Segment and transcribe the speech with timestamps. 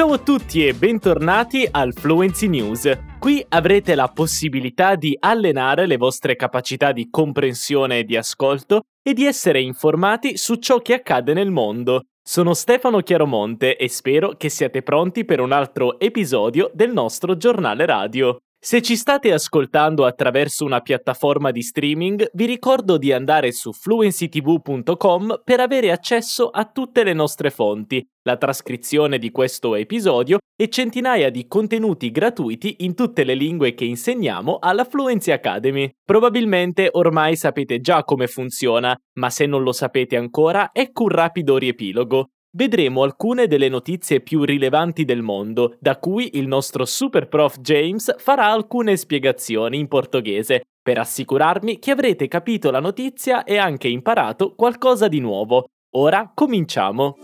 [0.00, 2.90] Ciao a tutti e bentornati al Fluency News.
[3.18, 9.12] Qui avrete la possibilità di allenare le vostre capacità di comprensione e di ascolto e
[9.12, 12.04] di essere informati su ciò che accade nel mondo.
[12.26, 17.84] Sono Stefano Chiaromonte e spero che siate pronti per un altro episodio del nostro giornale
[17.84, 18.38] radio.
[18.62, 25.40] Se ci state ascoltando attraverso una piattaforma di streaming, vi ricordo di andare su fluencytv.com
[25.42, 31.30] per avere accesso a tutte le nostre fonti, la trascrizione di questo episodio e centinaia
[31.30, 35.90] di contenuti gratuiti in tutte le lingue che insegniamo alla Fluency Academy.
[36.04, 41.56] Probabilmente ormai sapete già come funziona, ma se non lo sapete ancora, ecco un rapido
[41.56, 47.58] riepilogo vedremo alcune delle notizie più rilevanti del mondo, da cui il nostro super prof
[47.60, 53.88] James farà alcune spiegazioni in portoghese, per assicurarmi che avrete capito la notizia e anche
[53.88, 55.66] imparato qualcosa di nuovo.
[55.96, 57.16] Ora cominciamo!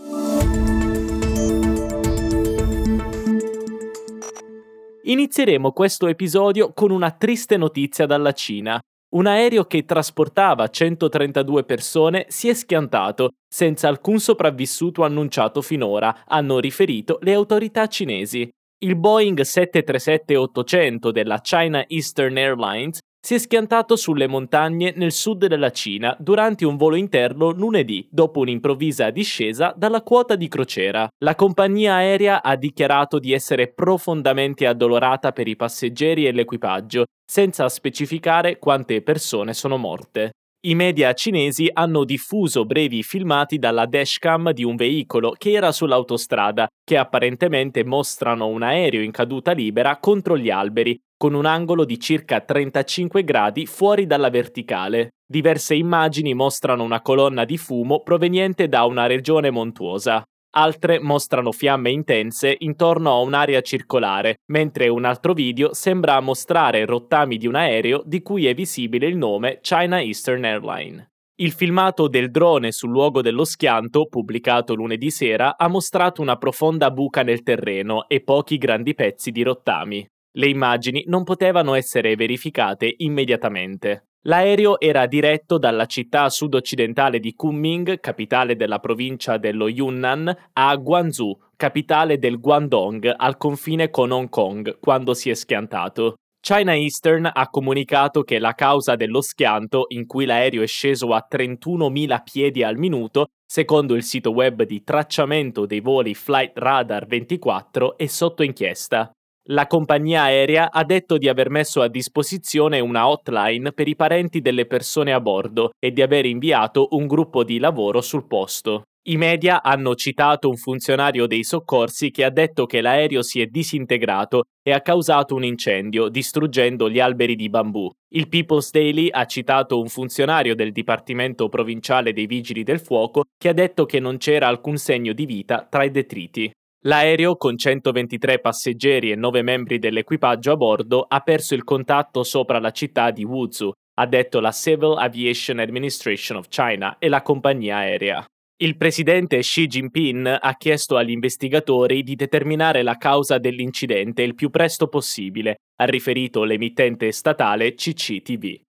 [5.03, 8.77] Inizieremo questo episodio con una triste notizia dalla Cina.
[9.09, 16.59] Un aereo che trasportava 132 persone si è schiantato, senza alcun sopravvissuto annunciato finora, hanno
[16.59, 18.49] riferito le autorità cinesi.
[18.79, 25.71] Il Boeing 737-800 della China Eastern Airlines si è schiantato sulle montagne nel sud della
[25.71, 31.07] Cina durante un volo interno lunedì, dopo un'improvvisa discesa dalla quota di crociera.
[31.23, 37.67] La compagnia aerea ha dichiarato di essere profondamente addolorata per i passeggeri e l'equipaggio, senza
[37.67, 40.31] specificare quante persone sono morte.
[40.65, 46.67] I media cinesi hanno diffuso brevi filmati dalla dashcam di un veicolo che era sull'autostrada,
[46.83, 51.99] che apparentemente mostrano un aereo in caduta libera contro gli alberi, con un angolo di
[51.99, 55.11] circa 35 gradi fuori dalla verticale.
[55.29, 60.23] Diverse immagini mostrano una colonna di fumo proveniente da una regione montuosa.
[60.57, 67.37] Altre mostrano fiamme intense intorno a un'area circolare, mentre un altro video sembra mostrare rottami
[67.37, 71.11] di un aereo di cui è visibile il nome China Eastern Airline.
[71.35, 76.89] Il filmato del drone sul luogo dello schianto, pubblicato lunedì sera, ha mostrato una profonda
[76.89, 80.09] buca nel terreno e pochi grandi pezzi di rottami.
[80.37, 84.06] Le immagini non potevano essere verificate immediatamente.
[84.27, 91.39] L'aereo era diretto dalla città sud-occidentale di Kunming, capitale della provincia dello Yunnan, a Guangzhou,
[91.55, 96.15] capitale del Guangdong, al confine con Hong Kong, quando si è schiantato.
[96.41, 101.25] China Eastern ha comunicato che la causa dello schianto, in cui l'aereo è sceso a
[101.29, 107.97] 31.000 piedi al minuto, secondo il sito web di tracciamento dei voli Flight Radar 24,
[107.97, 109.09] è sotto inchiesta.
[109.49, 114.41] La compagnia aerea ha detto di aver messo a disposizione una hotline per i parenti
[114.41, 118.81] delle persone a bordo e di aver inviato un gruppo di lavoro sul posto.
[119.07, 123.45] I media hanno citato un funzionario dei soccorsi che ha detto che l'aereo si è
[123.45, 127.89] disintegrato e ha causato un incendio, distruggendo gli alberi di bambù.
[128.15, 133.47] Il People's Daily ha citato un funzionario del Dipartimento Provinciale dei Vigili del Fuoco che
[133.47, 136.51] ha detto che non c'era alcun segno di vita tra i detriti.
[136.85, 142.59] L'aereo, con 123 passeggeri e 9 membri dell'equipaggio a bordo, ha perso il contatto sopra
[142.59, 147.77] la città di Wuzhou, ha detto la Civil Aviation Administration of China e la compagnia
[147.77, 148.25] aerea.
[148.59, 154.49] Il presidente Xi Jinping ha chiesto agli investigatori di determinare la causa dell'incidente il più
[154.49, 158.61] presto possibile, ha riferito l'emittente statale CCTV.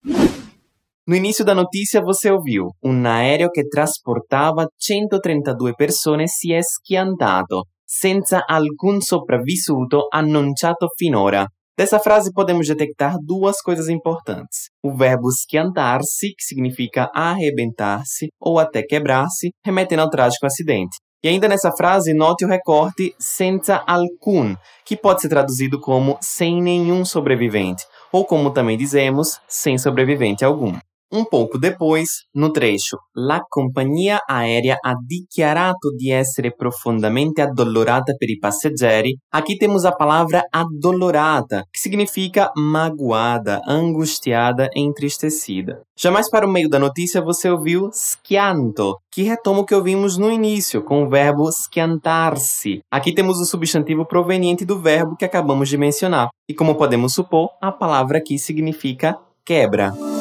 [1.08, 7.64] No início da notícia você ouviu: um aéreo que transportava 132 pessoas se é schiantato.
[7.88, 11.46] Senza alcun sopravvissuto annunciato finora.
[11.76, 14.68] Dessa frase podemos detectar duas coisas importantes.
[14.84, 20.98] O verbo schiantar-se, que significa arrebentar-se ou até quebrar-se, remetendo ao trágico acidente.
[21.22, 26.62] E ainda nessa frase, note o recorte senza alcun, que pode ser traduzido como sem
[26.62, 30.76] nenhum sobrevivente, ou como também dizemos, sem sobrevivente algum.
[31.10, 38.28] Um pouco depois, no trecho, la compagnia aérea ha dichiarato di essere profondamente addolorata per
[38.28, 39.16] i passeggeri.
[39.32, 45.80] Aqui temos a palavra addolorata, que significa magoada, angustiada, entristecida.
[45.96, 50.18] Já mais para o meio da notícia, você ouviu schianto, que retoma o que ouvimos
[50.18, 52.80] no início, com o verbo schiantar-se.
[52.90, 56.28] Aqui temos o substantivo proveniente do verbo que acabamos de mencionar.
[56.46, 60.17] E como podemos supor, a palavra aqui significa quebra.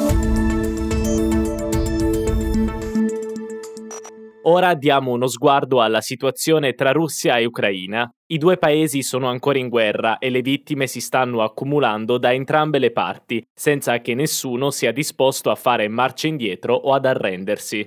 [4.50, 8.10] Ora diamo uno sguardo alla situazione tra Russia e Ucraina.
[8.28, 12.78] I due paesi sono ancora in guerra e le vittime si stanno accumulando da entrambe
[12.78, 17.86] le parti, senza che nessuno sia disposto a fare marcia indietro o ad arrendersi.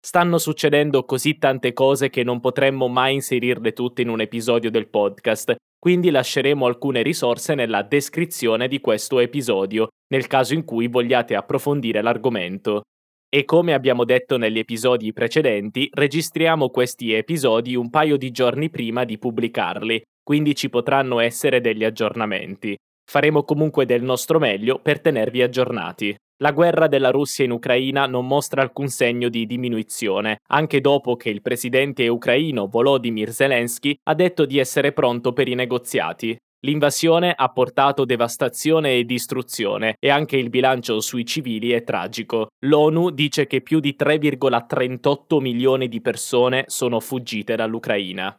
[0.00, 4.88] Stanno succedendo così tante cose che non potremmo mai inserirle tutte in un episodio del
[4.88, 11.34] podcast, quindi lasceremo alcune risorse nella descrizione di questo episodio, nel caso in cui vogliate
[11.34, 12.84] approfondire l'argomento.
[13.30, 19.04] E come abbiamo detto negli episodi precedenti, registriamo questi episodi un paio di giorni prima
[19.04, 22.74] di pubblicarli, quindi ci potranno essere degli aggiornamenti.
[23.04, 26.16] Faremo comunque del nostro meglio per tenervi aggiornati.
[26.40, 31.28] La guerra della Russia in Ucraina non mostra alcun segno di diminuzione, anche dopo che
[31.28, 36.34] il presidente ucraino Volodymyr Zelensky ha detto di essere pronto per i negoziati.
[36.62, 42.48] L'invasione ha portato devastazione e distruzione e anche il bilancio sui civili è tragico.
[42.64, 48.36] L'ONU dice che più di 3,38 milioni di persone sono fuggite dall'Ucraina.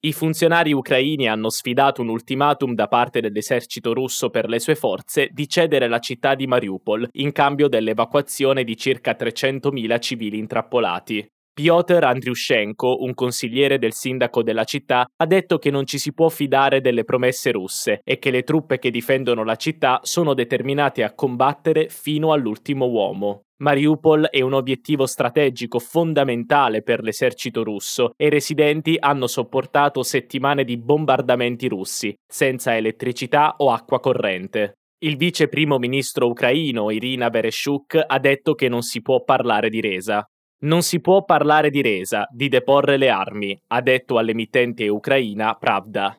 [0.00, 5.28] I funzionari ucraini hanno sfidato un ultimatum da parte dell'esercito russo per le sue forze
[5.32, 11.28] di cedere la città di Mariupol in cambio dell'evacuazione di circa 300.000 civili intrappolati.
[11.58, 16.28] Piotr Andriushenko, un consigliere del sindaco della città, ha detto che non ci si può
[16.28, 21.12] fidare delle promesse russe e che le truppe che difendono la città sono determinate a
[21.12, 23.40] combattere fino all'ultimo uomo.
[23.56, 30.62] Mariupol è un obiettivo strategico fondamentale per l'esercito russo e i residenti hanno sopportato settimane
[30.62, 34.74] di bombardamenti russi, senza elettricità o acqua corrente.
[35.00, 39.80] Il vice primo ministro ucraino Irina Vereshchuk ha detto che non si può parlare di
[39.80, 40.24] resa.
[40.60, 46.16] Non si può parlare di resa, di deporre le armi, ha detto all'emittente ucraina Pravda.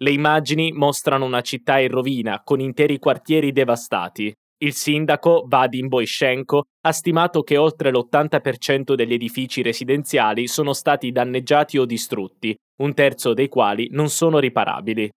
[0.00, 4.30] Le immagini mostrano una città in rovina, con interi quartieri devastati.
[4.60, 11.78] Il sindaco, Vadim Boishenko, ha stimato che oltre l'80% degli edifici residenziali sono stati danneggiati
[11.78, 15.08] o distrutti, un terzo dei quali non sono riparabili.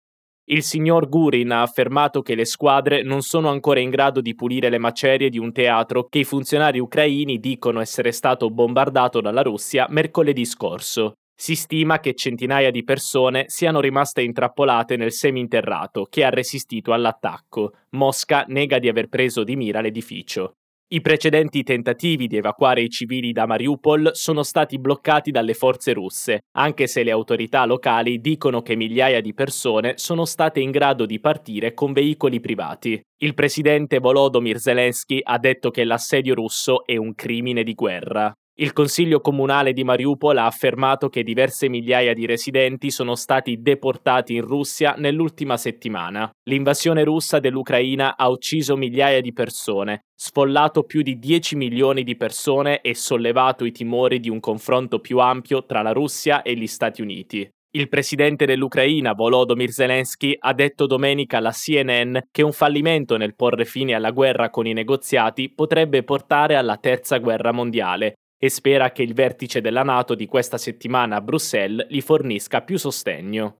[0.52, 4.68] Il signor Gurin ha affermato che le squadre non sono ancora in grado di pulire
[4.68, 9.86] le macerie di un teatro che i funzionari ucraini dicono essere stato bombardato dalla Russia
[9.88, 11.12] mercoledì scorso.
[11.40, 17.74] Si stima che centinaia di persone siano rimaste intrappolate nel seminterrato che ha resistito all'attacco.
[17.90, 20.56] Mosca nega di aver preso di mira l'edificio.
[20.92, 26.46] I precedenti tentativi di evacuare i civili da Mariupol sono stati bloccati dalle forze russe,
[26.56, 31.20] anche se le autorità locali dicono che migliaia di persone sono state in grado di
[31.20, 33.00] partire con veicoli privati.
[33.18, 38.34] Il presidente Volodymyr Zelensky ha detto che l'assedio russo è un crimine di guerra.
[38.60, 44.34] Il Consiglio comunale di Mariupol ha affermato che diverse migliaia di residenti sono stati deportati
[44.34, 46.30] in Russia nell'ultima settimana.
[46.42, 52.82] L'invasione russa dell'Ucraina ha ucciso migliaia di persone, sfollato più di 10 milioni di persone
[52.82, 57.00] e sollevato i timori di un confronto più ampio tra la Russia e gli Stati
[57.00, 57.48] Uniti.
[57.70, 63.64] Il presidente dell'Ucraina, Volodymyr Zelensky, ha detto domenica alla CNN che un fallimento nel porre
[63.64, 69.02] fine alla guerra con i negoziati potrebbe portare alla terza guerra mondiale e spera che
[69.02, 73.58] il vertice della Nato di questa settimana a Bruxelles gli fornisca più sostegno.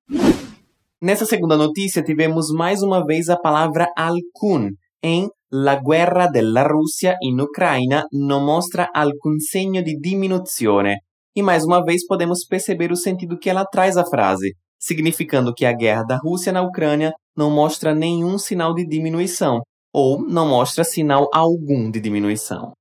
[1.02, 7.16] Nessa segunda notícia, tivemos mais uma vez a palavra alcun em La guerra della Russia
[7.18, 11.06] in Ucraina non mostra alcun segno di diminuzione.
[11.34, 15.66] E mais uma vez podemos perceber o sentido que ela traz à frase, significando que
[15.66, 19.60] a guerra da Rússia na Ucrânia não mostra nenhum sinal de diminuição,
[19.92, 22.72] ou não mostra sinal algum de diminuição.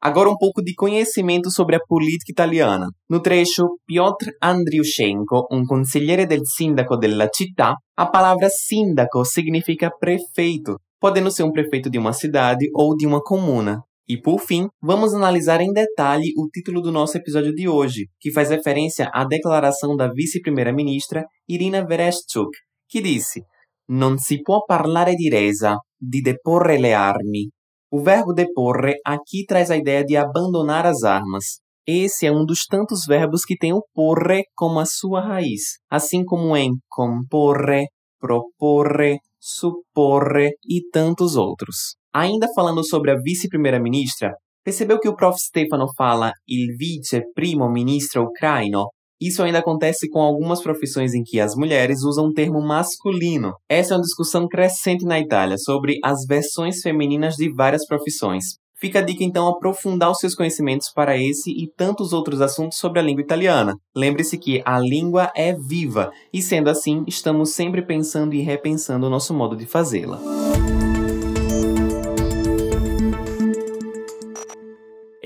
[0.00, 2.86] Agora um pouco de conhecimento sobre a política italiana.
[3.10, 10.76] No trecho Piotr Andriushenko, um consigliere del sindaco della città, a palavra sindaco significa prefeito,
[11.00, 13.82] podendo ser um prefeito de uma cidade ou de uma comuna.
[14.08, 18.30] E por fim, vamos analisar em detalhe o título do nosso episódio de hoje, que
[18.30, 22.56] faz referência à declaração da vice-primeira-ministra Irina Vereshchuk,
[22.88, 23.42] que disse:
[23.88, 27.50] Non si può parlare di resa, di deporre le armi,
[27.90, 31.60] o verbo deporre aqui traz a ideia de abandonar as armas.
[31.86, 36.22] Esse é um dos tantos verbos que tem o porre como a sua raiz, assim
[36.22, 37.86] como em comporre,
[38.20, 41.96] proporre, supporre e tantos outros.
[42.12, 45.38] Ainda falando sobre a vice-primeira-ministra, percebeu que o prof.
[45.38, 48.88] Stefano fala il vice primo ministro ucraino
[49.20, 53.52] isso ainda acontece com algumas profissões em que as mulheres usam o termo masculino.
[53.68, 58.58] Essa é uma discussão crescente na Itália sobre as versões femininas de várias profissões.
[58.80, 63.00] Fica a dica então aprofundar os seus conhecimentos para esse e tantos outros assuntos sobre
[63.00, 63.74] a língua italiana.
[63.94, 69.10] Lembre-se que a língua é viva e, sendo assim, estamos sempre pensando e repensando o
[69.10, 70.20] nosso modo de fazê-la.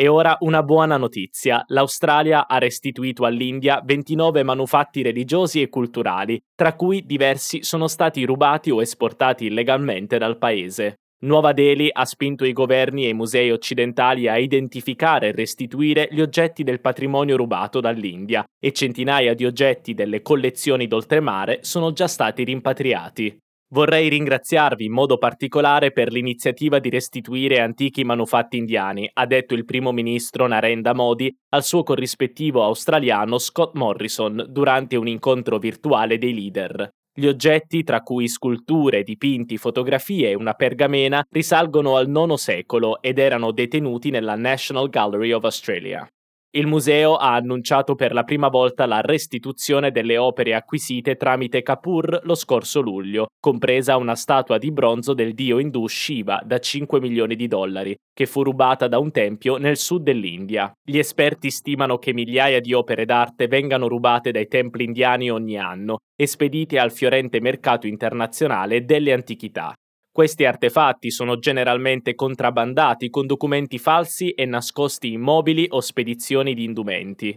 [0.03, 1.63] E ora una buona notizia.
[1.69, 8.73] L'Australia ha restituito all'India 29 manufatti religiosi e culturali, tra cui diversi sono stati rubati
[8.73, 10.97] o esportati illegalmente dal paese.
[11.21, 16.21] Nuova Delhi ha spinto i governi e i musei occidentali a identificare e restituire gli
[16.21, 22.43] oggetti del patrimonio rubato dall'India e centinaia di oggetti delle collezioni d'oltremare sono già stati
[22.43, 23.39] rimpatriati.
[23.73, 29.65] Vorrei ringraziarvi in modo particolare per l'iniziativa di restituire antichi manufatti indiani, ha detto il
[29.65, 36.35] primo ministro Narendra Modi al suo corrispettivo australiano Scott Morrison durante un incontro virtuale dei
[36.35, 36.91] leader.
[37.15, 43.19] Gli oggetti, tra cui sculture, dipinti, fotografie e una pergamena, risalgono al IX secolo ed
[43.19, 46.07] erano detenuti nella National Gallery of Australia.
[46.55, 52.21] Il museo ha annunciato per la prima volta la restituzione delle opere acquisite tramite Kapoor
[52.25, 57.37] lo scorso luglio, compresa una statua di bronzo del dio indù Shiva da 5 milioni
[57.37, 60.71] di dollari, che fu rubata da un tempio nel sud dell'India.
[60.87, 66.01] Gli esperti stimano che migliaia di opere d'arte vengano rubate dai templi indiani ogni anno
[66.15, 69.73] e spedite al fiorente mercato internazionale delle antichità.
[70.15, 76.65] Questi artefatti sono generalmente contrabbandati con documenti falsi e nascosti in mobili o spedizioni di
[76.65, 77.35] indumenti.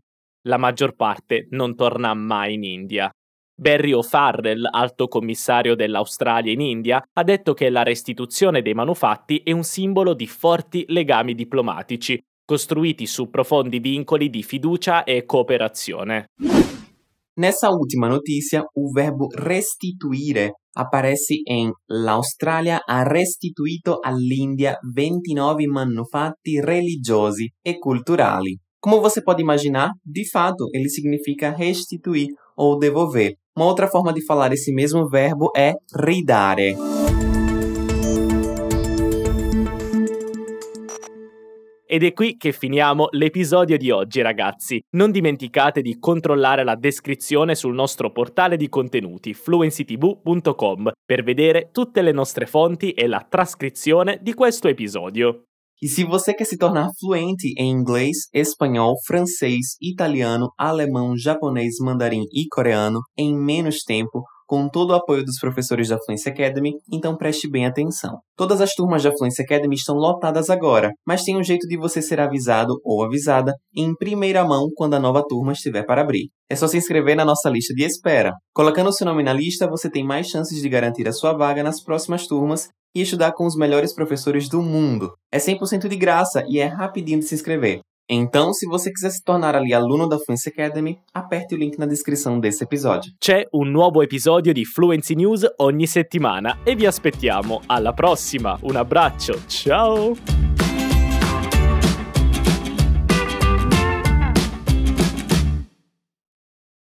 [0.48, 3.10] La maggior parte non torna mai in India.
[3.58, 9.54] Barry O'Farrell, alto commissario dell'Australia in India, ha detto che la restituzione dei manufatti è
[9.54, 16.26] un simbolo di forti legami diplomatici, costruiti su profondi vincoli di fiducia e cooperazione.
[17.38, 27.52] Nessa ultima notícia, o verbo restituire aparece em l'Australia ha restituito all'India 29 manufatti religiosi
[27.62, 28.58] e culturali.
[28.80, 33.34] Como você pode imaginar, de fato, ele significa restituir ou devolver.
[33.54, 36.76] Uma outra forma de falar esse mesmo verbo é ridare.
[41.96, 44.84] Ed è qui che finiamo l'episodio di oggi, ragazzi.
[44.98, 52.02] Non dimenticate di controllare la descrizione sul nostro portale di contenuti fluencytv.com per vedere tutte
[52.02, 55.46] le nostre fonti e la trascrizione di questo episodio.
[55.80, 62.26] E se você quer se tornar fluente em inglês, espanhol, francês, italiano, alemão, japonês, mandarim
[62.30, 67.16] e coreano em menos tempo, com todo o apoio dos professores da Fluency Academy, então
[67.16, 68.20] preste bem atenção.
[68.36, 72.02] Todas as turmas da Fluency Academy estão lotadas agora, mas tem um jeito de você
[72.02, 76.30] ser avisado ou avisada em primeira mão quando a nova turma estiver para abrir.
[76.50, 78.34] É só se inscrever na nossa lista de espera.
[78.54, 81.82] Colocando seu nome na lista, você tem mais chances de garantir a sua vaga nas
[81.82, 85.12] próximas turmas e estudar com os melhores professores do mundo.
[85.32, 87.82] É 100% de graça e é rapidinho de se inscrever.
[88.10, 91.86] Então, se você quiser se tornar ali aluno da Fluency Academy, aperte o link na
[91.86, 93.12] descrição desse episódio.
[93.20, 97.62] C'è un nuovo episodio di Fluency News ogni settimana e vi aspettiamo.
[97.66, 100.45] Alla prossima, un abbraccio, ciao!